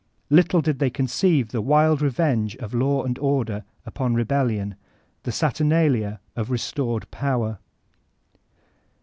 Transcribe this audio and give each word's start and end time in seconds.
Little 0.31 0.61
did 0.61 0.79
they 0.79 0.89
conceive 0.89 1.49
the 1.49 1.61
wild 1.61 2.01
revenge 2.01 2.55
of 2.55 2.73
Law 2.73 3.03
and 3.03 3.19
Order 3.19 3.63
upon 3.85 4.15
Rebellion, 4.15 4.73
the 5.21 5.31
saturnalia 5.31 6.19
of 6.35 6.49
restored 6.49 7.05
Power. 7.11 7.59